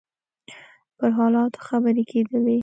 [0.97, 2.57] پر حالاتو خبرې کېدلې.